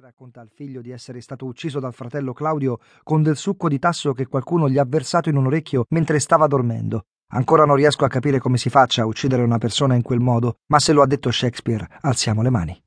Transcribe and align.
racconta 0.00 0.42
al 0.42 0.50
figlio 0.54 0.82
di 0.82 0.90
essere 0.90 1.22
stato 1.22 1.46
ucciso 1.46 1.80
dal 1.80 1.94
fratello 1.94 2.34
Claudio 2.34 2.78
con 3.02 3.22
del 3.22 3.36
succo 3.36 3.68
di 3.68 3.78
tasso 3.78 4.12
che 4.12 4.26
qualcuno 4.26 4.68
gli 4.68 4.76
ha 4.76 4.84
versato 4.84 5.30
in 5.30 5.36
un 5.36 5.46
orecchio 5.46 5.86
mentre 5.88 6.18
stava 6.18 6.46
dormendo. 6.46 7.06
Ancora 7.28 7.64
non 7.64 7.76
riesco 7.76 8.04
a 8.04 8.08
capire 8.08 8.38
come 8.38 8.58
si 8.58 8.68
faccia 8.68 9.00
a 9.00 9.06
uccidere 9.06 9.42
una 9.42 9.56
persona 9.56 9.94
in 9.94 10.02
quel 10.02 10.20
modo, 10.20 10.58
ma 10.66 10.78
se 10.78 10.92
lo 10.92 11.00
ha 11.00 11.06
detto 11.06 11.30
Shakespeare, 11.30 11.88
alziamo 12.02 12.42
le 12.42 12.50
mani. 12.50 12.82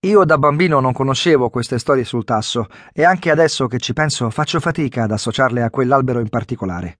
Io 0.00 0.24
da 0.24 0.36
bambino 0.36 0.80
non 0.80 0.92
conoscevo 0.92 1.48
queste 1.48 1.78
storie 1.78 2.02
sul 2.02 2.24
tasso 2.24 2.66
e 2.92 3.04
anche 3.04 3.30
adesso 3.30 3.68
che 3.68 3.78
ci 3.78 3.92
penso 3.92 4.30
faccio 4.30 4.58
fatica 4.58 5.04
ad 5.04 5.12
associarle 5.12 5.62
a 5.62 5.70
quell'albero 5.70 6.18
in 6.18 6.28
particolare. 6.28 6.98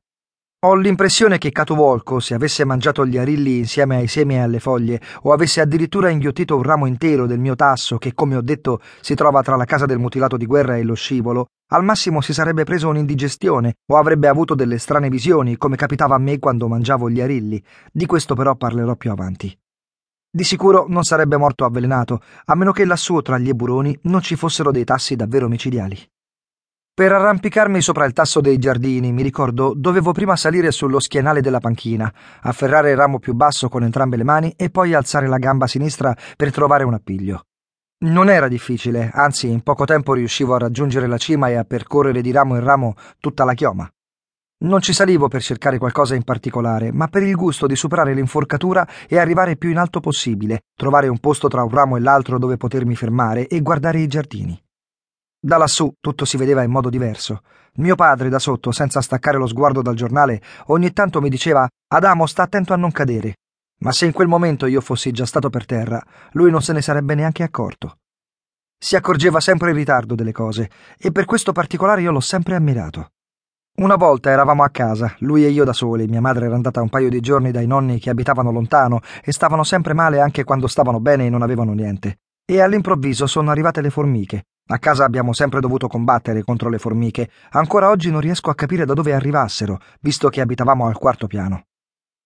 Ho 0.67 0.75
l'impressione 0.75 1.39
che 1.39 1.53
Catovolco, 1.53 2.19
se 2.19 2.35
avesse 2.35 2.65
mangiato 2.65 3.07
gli 3.07 3.17
arilli 3.17 3.59
insieme 3.59 3.95
ai 3.95 4.09
semi 4.09 4.35
e 4.35 4.41
alle 4.41 4.59
foglie, 4.59 5.01
o 5.23 5.33
avesse 5.33 5.61
addirittura 5.61 6.09
inghiottito 6.09 6.57
un 6.57 6.65
ramo 6.65 6.87
intero 6.87 7.27
del 7.27 7.39
mio 7.39 7.55
tasso, 7.55 7.97
che 7.97 8.13
come 8.13 8.35
ho 8.35 8.43
detto 8.43 8.81
si 9.01 9.15
trova 9.15 9.41
tra 9.43 9.55
la 9.55 9.65
casa 9.65 9.87
del 9.87 10.01
mutilato 10.01 10.37
di 10.37 10.47
guerra 10.47 10.77
e 10.77 10.83
lo 10.83 10.95
scivolo, 10.95 11.51
al 11.69 11.85
massimo 11.85 12.21
si 12.21 12.33
sarebbe 12.33 12.65
preso 12.65 12.89
un'indigestione 12.89 13.75
o 13.87 13.99
avrebbe 13.99 14.27
avuto 14.27 14.57
delle 14.57 14.79
strane 14.79 15.09
visioni, 15.09 15.57
come 15.57 15.77
capitava 15.77 16.17
a 16.17 16.19
me 16.19 16.41
quando 16.41 16.67
mangiavo 16.67 17.09
gli 17.09 17.21
arilli. 17.21 17.63
Di 17.93 18.07
questo 18.07 18.35
però 18.35 18.57
parlerò 18.57 18.97
più 18.97 19.13
avanti. 19.13 19.57
Di 20.29 20.43
sicuro 20.43 20.87
non 20.89 21.05
sarebbe 21.05 21.37
morto 21.37 21.67
avvelenato, 21.67 22.21
a 22.47 22.57
meno 22.57 22.73
che 22.73 22.85
lassù 22.85 23.21
tra 23.21 23.39
gli 23.39 23.49
eburoni 23.49 23.97
non 24.03 24.23
ci 24.23 24.35
fossero 24.35 24.73
dei 24.73 24.83
tassi 24.83 25.15
davvero 25.15 25.47
micidiali. 25.47 26.05
Per 26.99 27.13
arrampicarmi 27.13 27.81
sopra 27.81 28.07
il 28.07 28.13
tasso 28.13 28.41
dei 28.41 28.59
giardini, 28.59 29.13
mi 29.13 29.23
ricordo, 29.23 29.73
dovevo 29.73 30.11
prima 30.11 30.35
salire 30.35 30.73
sullo 30.73 30.99
schienale 30.99 31.41
della 31.41 31.61
panchina, 31.61 32.13
afferrare 32.41 32.91
il 32.91 32.97
ramo 32.97 33.21
più 33.21 33.35
basso 33.35 33.69
con 33.69 33.85
entrambe 33.85 34.17
le 34.17 34.25
mani 34.25 34.53
e 34.57 34.69
poi 34.69 34.95
alzare 34.95 35.29
la 35.29 35.39
gamba 35.39 35.69
sinistra 35.69 36.13
per 36.37 36.51
trovare 36.51 36.83
un 36.83 36.95
appiglio. 36.95 37.45
Non 37.99 38.29
era 38.29 38.49
difficile, 38.49 39.13
anzi 39.15 39.49
in 39.49 39.61
poco 39.63 39.85
tempo 39.85 40.13
riuscivo 40.13 40.57
a 40.57 40.59
raggiungere 40.59 41.07
la 41.07 41.19
cima 41.19 41.49
e 41.49 41.55
a 41.55 41.63
percorrere 41.63 42.21
di 42.21 42.33
ramo 42.33 42.57
in 42.57 42.65
ramo 42.65 42.97
tutta 43.21 43.45
la 43.45 43.55
chioma. 43.55 43.89
Non 44.65 44.81
ci 44.81 44.93
salivo 44.93 45.29
per 45.29 45.41
cercare 45.41 45.79
qualcosa 45.79 46.17
in 46.17 46.25
particolare, 46.25 46.91
ma 46.91 47.07
per 47.07 47.23
il 47.23 47.37
gusto 47.37 47.69
di 47.69 47.77
superare 47.77 48.13
l'inforcatura 48.13 48.85
e 49.07 49.21
arrivare 49.21 49.55
più 49.55 49.71
in 49.71 49.79
alto 49.79 50.01
possibile, 50.01 50.63
trovare 50.75 51.07
un 51.07 51.21
posto 51.21 51.47
tra 51.47 51.63
un 51.63 51.71
ramo 51.71 51.97
e 51.97 52.01
l'altro 52.01 52.41
dove 52.41 52.57
potermi 52.57 52.97
fermare 52.97 53.47
e 53.47 53.61
guardare 53.61 54.01
i 54.01 54.09
giardini. 54.09 54.61
Da 55.41 55.57
lassù 55.57 55.93
tutto 56.01 56.25
si 56.25 56.37
vedeva 56.37 56.65
in 56.65 56.71
modo 56.71 56.91
diverso. 56.91 57.43
Mio 57.75 57.95
padre, 57.95 58.29
da 58.29 58.41
sotto, 58.41 58.73
senza 58.73 59.01
staccare 59.01 59.39
lo 59.39 59.47
sguardo 59.47 59.83
dal 59.83 59.95
giornale, 59.95 60.43
ogni 60.67 60.93
tanto 60.93 61.21
mi 61.21 61.29
diceva 61.29 61.69
Adamo, 61.95 62.27
sta 62.27 62.43
attento 62.43 62.73
a 62.73 62.77
non 62.77 62.91
cadere. 62.91 63.37
Ma 63.81 63.93
se 63.93 64.07
in 64.07 64.13
quel 64.13 64.27
momento 64.27 64.67
io 64.67 64.81
fossi 64.81 65.13
già 65.13 65.25
stato 65.25 65.49
per 65.49 65.65
terra, 65.65 66.05
lui 66.33 66.51
non 66.51 66.61
se 66.61 66.73
ne 66.73 66.83
sarebbe 66.83 67.15
neanche 67.15 67.45
accorto. 67.45 67.99
Si 68.77 68.97
accorgeva 68.97 69.39
sempre 69.39 69.71
in 69.71 69.77
ritardo 69.77 70.17
delle 70.17 70.33
cose, 70.33 70.71
e 70.99 71.13
per 71.13 71.25
questo 71.25 71.53
particolare 71.53 72.03
io 72.03 72.11
l'ho 72.11 72.21
sempre 72.21 72.57
ammirato. 72.57 73.11
Una 73.77 73.95
volta 73.95 74.31
eravamo 74.31 74.65
a 74.65 74.71
casa, 74.71 75.15
lui 75.19 75.45
e 75.45 75.51
io 75.51 75.63
da 75.63 75.73
soli, 75.73 76.09
mia 76.09 76.21
madre 76.21 76.47
era 76.47 76.57
andata 76.57 76.83
un 76.83 76.89
paio 76.89 77.09
di 77.09 77.21
giorni 77.21 77.53
dai 77.53 77.69
nonni 77.69 78.01
che 78.01 78.11
abitavano 78.11 78.51
lontano 78.51 79.01
e 79.23 79.31
stavano 79.31 79.63
sempre 79.63 79.95
male 79.95 80.21
anche 80.21 80.43
quando 80.43 80.67
stavano 80.67 80.99
bene 80.99 81.27
e 81.27 81.31
non 81.31 81.43
avevano 81.43 81.75
niente. 81.75 82.19
E 82.45 82.61
all'improvviso 82.61 83.29
sono 83.29 83.53
arrivate 83.53 83.81
le 83.81 83.91
formiche, 83.91 84.47
a 84.71 84.79
casa 84.79 85.05
abbiamo 85.05 85.33
sempre 85.33 85.61
dovuto 85.61 85.89
combattere 85.89 86.43
contro 86.43 86.69
le 86.69 86.79
formiche. 86.79 87.31
Ancora 87.51 87.89
oggi 87.89 88.11
non 88.11 88.21
riesco 88.21 88.51
a 88.51 88.55
capire 88.55 88.85
da 88.85 88.93
dove 88.93 89.15
arrivassero, 89.15 89.81
visto 90.01 90.29
che 90.29 90.41
abitavamo 90.41 90.87
al 90.87 90.99
quarto 90.99 91.27
piano. 91.27 91.65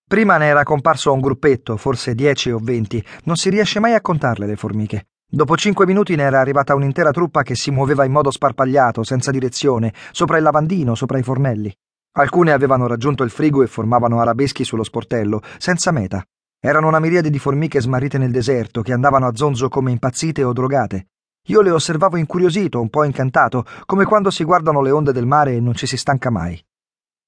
Prima 0.09 0.37
ne 0.37 0.47
era 0.47 0.65
comparso 0.65 1.13
un 1.13 1.21
gruppetto, 1.21 1.77
forse 1.77 2.15
dieci 2.15 2.51
o 2.51 2.59
venti. 2.61 3.03
Non 3.25 3.37
si 3.37 3.49
riesce 3.49 3.79
mai 3.79 3.95
a 3.95 4.01
contarle 4.01 4.47
le 4.47 4.57
formiche. 4.57 5.07
Dopo 5.27 5.57
cinque 5.57 5.87
minuti 5.87 6.15
ne 6.17 6.25
era 6.25 6.41
arrivata 6.41 6.75
un'intera 6.75 7.13
truppa 7.13 7.43
che 7.43 7.55
si 7.55 7.71
muoveva 7.71 8.05
in 8.05 8.13
modo 8.13 8.31
sparpagliato, 8.31 9.03
senza 9.05 9.31
direzione, 9.31 9.95
sopra 10.11 10.37
il 10.37 10.43
lavandino, 10.43 10.95
sopra 10.95 11.19
i 11.19 11.23
fornelli. 11.23 11.73
Alcune 12.17 12.53
avevano 12.53 12.87
raggiunto 12.87 13.23
il 13.23 13.31
frigo 13.31 13.63
e 13.63 13.69
formavano 13.69 14.21
arabeschi 14.21 14.65
sullo 14.65 14.83
sportello, 14.83 15.41
senza 15.57 15.93
meta. 15.93 16.23
Erano 16.61 16.89
una 16.89 17.01
miriade 17.01 17.31
di 17.31 17.39
formiche 17.39 17.81
smarrite 17.81 18.19
nel 18.19 18.31
deserto 18.31 18.83
che 18.83 18.93
andavano 18.93 19.27
a 19.27 19.35
zonzo 19.35 19.69
come 19.69 19.93
impazzite 19.93 20.45
o 20.45 20.53
drogate. 20.53 21.07
Io 21.47 21.61
le 21.61 21.73
osservavo 21.73 22.17
incuriosito, 22.17 22.81
un 22.81 22.89
po' 22.89 23.03
incantato, 23.03 23.65
come 23.85 24.05
quando 24.05 24.31
si 24.31 24.45
guardano 24.45 24.81
le 24.81 24.93
onde 24.93 25.13
del 25.13 25.27
mare 25.27 25.57
e 25.57 25.61
non 25.61 25.75
ci 25.75 25.89
si 25.89 25.97
stanca 25.97 26.31
mai. 26.31 26.65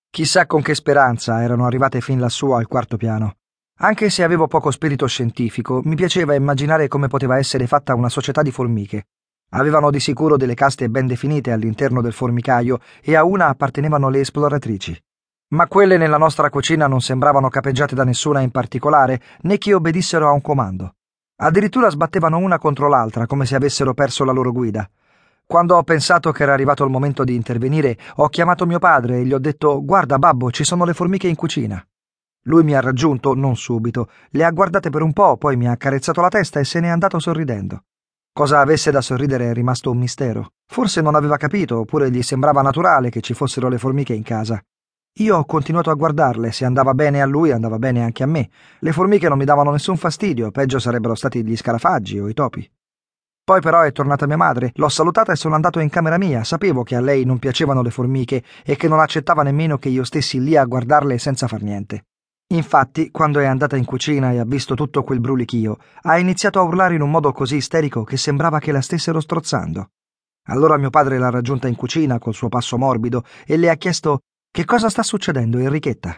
Chissà 0.08 0.47
con 0.47 0.62
che 0.62 0.76
speranza 0.76 1.42
erano 1.42 1.66
arrivate 1.66 2.00
fin 2.00 2.20
lassù 2.20 2.52
al 2.52 2.69
quarto 2.69 2.97
piano. 2.97 3.38
Anche 3.78 4.10
se 4.10 4.22
avevo 4.22 4.47
poco 4.47 4.70
spirito 4.70 5.06
scientifico, 5.06 5.80
mi 5.82 5.97
piaceva 5.97 6.36
immaginare 6.36 6.86
come 6.86 7.08
poteva 7.08 7.38
essere 7.38 7.66
fatta 7.66 7.97
una 7.97 8.08
società 8.08 8.41
di 8.42 8.52
formiche. 8.52 9.06
Avevano 9.50 9.91
di 9.91 9.98
sicuro 9.98 10.36
delle 10.36 10.54
caste 10.54 10.88
ben 10.88 11.08
definite 11.08 11.50
all'interno 11.50 12.00
del 12.00 12.12
formicaio 12.12 12.78
e 13.02 13.16
a 13.16 13.25
una 13.25 13.48
appartenevano 13.48 14.08
le 14.10 14.20
esploratrici. 14.20 14.96
Ma 15.54 15.66
quelle 15.66 15.96
nella 15.96 16.19
nostra 16.19 16.50
cucina 16.50 16.86
non 16.86 17.00
sembravano 17.00 17.48
capeggiate 17.48 17.96
da 17.96 18.04
nessuna 18.04 18.41
in 18.42 18.52
particolare, 18.52 19.20
né 19.41 19.58
che 19.58 19.75
obbedissero 19.75 20.28
a 20.28 20.32
un 20.32 20.41
comando. 20.41 20.94
Addirittura 21.36 21.90
sbattevano 21.90 22.38
una 22.38 22.58
contro 22.58 22.88
l'altra 22.88 23.26
come 23.26 23.44
se 23.44 23.56
avessero 23.56 23.92
perso 23.92 24.24
la 24.24 24.32
loro 24.32 24.52
guida. 24.52 24.88
Quando 25.44 25.76
ho 25.76 25.82
pensato 25.82 26.30
che 26.30 26.44
era 26.44 26.52
arrivato 26.52 26.84
il 26.84 26.90
momento 26.90 27.24
di 27.24 27.34
intervenire, 27.34 27.98
ho 28.16 28.28
chiamato 28.28 28.66
mio 28.66 28.78
padre 28.78 29.18
e 29.18 29.24
gli 29.24 29.32
ho 29.32 29.38
detto 29.38 29.84
Guarda, 29.84 30.18
babbo, 30.18 30.50
ci 30.50 30.64
sono 30.64 30.84
le 30.84 30.94
formiche 30.94 31.26
in 31.26 31.34
cucina. 31.34 31.84
Lui 32.44 32.62
mi 32.62 32.74
ha 32.74 32.80
raggiunto, 32.80 33.34
non 33.34 33.56
subito, 33.56 34.08
le 34.30 34.44
ha 34.44 34.50
guardate 34.50 34.90
per 34.90 35.02
un 35.02 35.12
po', 35.12 35.36
poi 35.36 35.56
mi 35.56 35.66
ha 35.66 35.72
accarezzato 35.72 36.20
la 36.20 36.28
testa 36.28 36.60
e 36.60 36.64
se 36.64 36.78
n'è 36.78 36.88
andato 36.88 37.18
sorridendo. 37.18 37.82
Cosa 38.32 38.60
avesse 38.60 38.90
da 38.90 39.00
sorridere 39.00 39.50
è 39.50 39.52
rimasto 39.52 39.90
un 39.90 39.98
mistero. 39.98 40.52
Forse 40.66 41.00
non 41.00 41.14
aveva 41.14 41.36
capito, 41.36 41.80
oppure 41.80 42.10
gli 42.10 42.22
sembrava 42.22 42.62
naturale 42.62 43.10
che 43.10 43.20
ci 43.20 43.34
fossero 43.34 43.68
le 43.68 43.78
formiche 43.78 44.12
in 44.12 44.22
casa. 44.22 44.62
Io 45.19 45.36
ho 45.36 45.44
continuato 45.44 45.91
a 45.91 45.94
guardarle, 45.94 46.50
se 46.50 46.64
andava 46.64 46.92
bene 46.92 47.22
a 47.22 47.25
lui 47.25 47.52
andava 47.52 47.78
bene 47.78 48.02
anche 48.02 48.25
a 48.25 48.26
me. 48.26 48.50
Le 48.80 48.91
formiche 48.91 49.28
non 49.28 49.38
mi 49.38 49.44
davano 49.44 49.70
nessun 49.70 49.97
fastidio, 49.97 50.50
peggio 50.50 50.80
sarebbero 50.80 51.14
stati 51.14 51.44
gli 51.44 51.56
scarafaggi 51.56 52.19
o 52.19 52.28
i 52.28 52.34
topi. 52.34 52.69
Poi 53.44 53.60
però 53.60 53.82
è 53.82 53.92
tornata 53.92 54.26
mia 54.26 54.36
madre, 54.36 54.72
l'ho 54.75 54.88
salutata 54.88 55.30
e 55.30 55.36
sono 55.36 55.54
andato 55.54 55.78
in 55.78 55.88
camera 55.88 56.19
mia, 56.19 56.42
sapevo 56.42 56.82
che 56.82 56.97
a 56.97 57.00
lei 57.00 57.25
non 57.25 57.38
piacevano 57.38 57.80
le 57.80 57.92
formiche 57.92 58.42
e 58.64 58.75
che 58.75 58.88
non 58.88 58.98
accettava 58.98 59.44
nemmeno 59.44 59.78
che 59.78 59.88
io 59.88 60.02
stessi 60.02 60.42
lì 60.42 60.56
a 60.56 60.64
guardarle 60.64 61.16
senza 61.19 61.46
far 61.46 61.62
niente. 61.62 62.06
Infatti, 62.48 63.12
quando 63.12 63.38
è 63.38 63.44
andata 63.44 63.76
in 63.76 63.84
cucina 63.84 64.32
e 64.32 64.38
ha 64.38 64.44
visto 64.44 64.75
tutto 64.75 65.04
quel 65.04 65.20
brulichio, 65.20 65.78
ha 66.02 66.19
iniziato 66.19 66.58
a 66.58 66.62
urlare 66.62 66.96
in 66.96 67.02
un 67.02 67.10
modo 67.12 67.31
così 67.31 67.54
isterico 67.54 68.02
che 68.02 68.16
sembrava 68.16 68.58
che 68.58 68.72
la 68.72 68.81
stessero 68.81 69.20
strozzando. 69.20 69.91
Allora 70.48 70.76
mio 70.76 70.91
padre 70.91 71.19
l'ha 71.19 71.31
raggiunta 71.31 71.69
in 71.69 71.76
cucina 71.76 72.19
col 72.19 72.34
suo 72.34 72.48
passo 72.48 72.76
morbido 72.76 73.22
e 73.46 73.56
le 73.56 73.70
ha 73.70 73.76
chiesto 73.76 74.22
che 74.56 74.65
cosa 74.65 74.88
sta 74.88 75.03
succedendo, 75.03 75.59
Enrichetta? 75.59 76.16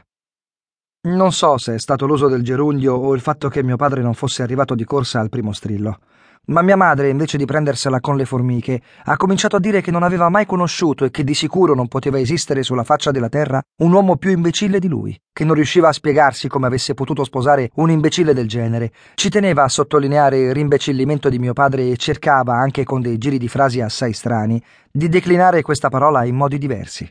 Non 1.08 1.32
so 1.32 1.56
se 1.56 1.76
è 1.76 1.78
stato 1.78 2.04
l'uso 2.04 2.28
del 2.28 2.42
gerundio 2.42 2.92
o 2.92 3.14
il 3.14 3.22
fatto 3.22 3.48
che 3.48 3.62
mio 3.62 3.76
padre 3.76 4.02
non 4.02 4.12
fosse 4.12 4.42
arrivato 4.42 4.74
di 4.74 4.84
corsa 4.84 5.20
al 5.20 5.30
primo 5.30 5.54
strillo. 5.54 6.00
Ma 6.48 6.60
mia 6.60 6.76
madre, 6.76 7.08
invece 7.08 7.38
di 7.38 7.46
prendersela 7.46 7.98
con 8.00 8.14
le 8.14 8.26
formiche, 8.26 8.82
ha 9.04 9.16
cominciato 9.16 9.56
a 9.56 9.58
dire 9.58 9.80
che 9.80 9.90
non 9.90 10.02
aveva 10.02 10.28
mai 10.28 10.44
conosciuto 10.44 11.06
e 11.06 11.10
che 11.10 11.24
di 11.24 11.32
sicuro 11.32 11.74
non 11.74 11.88
poteva 11.88 12.18
esistere 12.18 12.62
sulla 12.62 12.84
faccia 12.84 13.10
della 13.10 13.30
terra 13.30 13.58
un 13.78 13.92
uomo 13.92 14.16
più 14.16 14.32
imbecille 14.32 14.80
di 14.80 14.88
lui, 14.88 15.18
che 15.32 15.46
non 15.46 15.54
riusciva 15.54 15.88
a 15.88 15.92
spiegarsi 15.92 16.46
come 16.46 16.66
avesse 16.66 16.92
potuto 16.92 17.24
sposare 17.24 17.70
un 17.76 17.88
imbecille 17.88 18.34
del 18.34 18.48
genere. 18.48 18.92
Ci 19.14 19.30
teneva 19.30 19.62
a 19.62 19.70
sottolineare 19.70 20.40
il 20.40 20.52
rimbecillimento 20.52 21.30
di 21.30 21.38
mio 21.38 21.54
padre 21.54 21.88
e 21.88 21.96
cercava, 21.96 22.52
anche 22.52 22.84
con 22.84 23.00
dei 23.00 23.16
giri 23.16 23.38
di 23.38 23.48
frasi 23.48 23.80
assai 23.80 24.12
strani, 24.12 24.62
di 24.92 25.08
declinare 25.08 25.62
questa 25.62 25.88
parola 25.88 26.22
in 26.26 26.36
modi 26.36 26.58
diversi. 26.58 27.10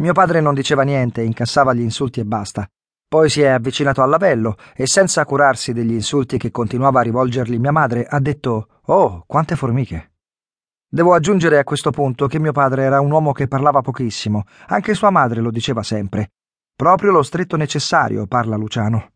Mio 0.00 0.14
padre 0.14 0.40
non 0.40 0.54
diceva 0.54 0.82
niente, 0.82 1.20
incassava 1.20 1.74
gli 1.74 1.82
insulti 1.82 2.20
e 2.20 2.24
basta. 2.24 2.66
Poi 3.06 3.28
si 3.28 3.42
è 3.42 3.48
avvicinato 3.48 4.00
al 4.00 4.08
lavello 4.08 4.56
e, 4.74 4.86
senza 4.86 5.26
curarsi 5.26 5.74
degli 5.74 5.92
insulti 5.92 6.38
che 6.38 6.50
continuava 6.50 7.00
a 7.00 7.02
rivolgergli 7.02 7.58
mia 7.58 7.70
madre, 7.70 8.06
ha 8.08 8.18
detto: 8.18 8.80
Oh, 8.86 9.24
quante 9.26 9.56
formiche! 9.56 10.12
Devo 10.88 11.12
aggiungere 11.12 11.58
a 11.58 11.64
questo 11.64 11.90
punto 11.90 12.28
che 12.28 12.38
mio 12.38 12.52
padre 12.52 12.84
era 12.84 13.00
un 13.00 13.10
uomo 13.10 13.32
che 13.32 13.46
parlava 13.46 13.82
pochissimo, 13.82 14.44
anche 14.68 14.94
sua 14.94 15.10
madre 15.10 15.42
lo 15.42 15.50
diceva 15.50 15.82
sempre. 15.82 16.30
Proprio 16.74 17.10
lo 17.10 17.22
stretto 17.22 17.56
necessario, 17.56 18.26
parla 18.26 18.56
Luciano. 18.56 19.10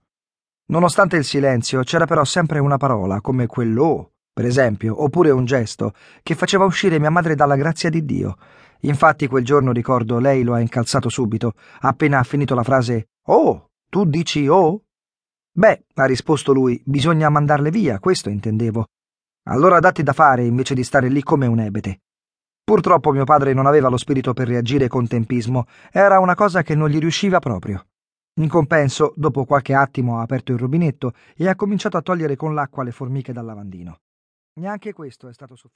Nonostante 0.66 1.16
il 1.16 1.24
silenzio, 1.24 1.82
c'era 1.82 2.04
però 2.04 2.24
sempre 2.24 2.58
una 2.58 2.76
parola, 2.76 3.22
come 3.22 3.46
quell'o, 3.46 4.12
per 4.34 4.44
esempio, 4.44 5.02
oppure 5.02 5.30
un 5.30 5.46
gesto, 5.46 5.94
che 6.22 6.34
faceva 6.34 6.66
uscire 6.66 6.98
mia 6.98 7.10
madre 7.10 7.34
dalla 7.34 7.56
grazia 7.56 7.88
di 7.88 8.04
Dio 8.04 8.36
Infatti 8.84 9.26
quel 9.26 9.44
giorno, 9.44 9.72
ricordo, 9.72 10.18
lei 10.18 10.42
lo 10.42 10.52
ha 10.54 10.60
incalzato 10.60 11.08
subito, 11.08 11.54
appena 11.80 12.18
ha 12.18 12.22
finito 12.22 12.54
la 12.54 12.62
frase 12.62 13.08
Oh, 13.28 13.70
tu 13.88 14.04
dici 14.04 14.46
oh? 14.46 14.82
Beh, 15.52 15.84
ha 15.94 16.04
risposto 16.04 16.52
lui, 16.52 16.82
bisogna 16.84 17.30
mandarle 17.30 17.70
via, 17.70 17.98
questo 17.98 18.28
intendevo. 18.28 18.86
Allora 19.44 19.78
datti 19.78 20.02
da 20.02 20.12
fare 20.12 20.44
invece 20.44 20.74
di 20.74 20.84
stare 20.84 21.08
lì 21.08 21.22
come 21.22 21.46
un 21.46 21.60
ebete. 21.60 22.00
Purtroppo 22.62 23.12
mio 23.12 23.24
padre 23.24 23.54
non 23.54 23.66
aveva 23.66 23.88
lo 23.88 23.96
spirito 23.96 24.34
per 24.34 24.48
reagire 24.48 24.88
con 24.88 25.06
tempismo, 25.06 25.66
era 25.90 26.18
una 26.18 26.34
cosa 26.34 26.62
che 26.62 26.74
non 26.74 26.88
gli 26.88 26.98
riusciva 26.98 27.38
proprio. 27.38 27.86
In 28.40 28.48
compenso, 28.48 29.14
dopo 29.16 29.44
qualche 29.44 29.74
attimo 29.74 30.18
ha 30.18 30.22
aperto 30.22 30.52
il 30.52 30.58
rubinetto 30.58 31.12
e 31.36 31.48
ha 31.48 31.54
cominciato 31.54 31.96
a 31.96 32.02
togliere 32.02 32.36
con 32.36 32.52
l'acqua 32.52 32.82
le 32.82 32.90
formiche 32.90 33.32
dal 33.32 33.44
lavandino. 33.46 34.00
Neanche 34.60 34.92
questo 34.92 35.28
è 35.28 35.32
stato 35.32 35.56
sufficiente. 35.56 35.72